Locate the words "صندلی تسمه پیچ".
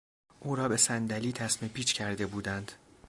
0.77-1.93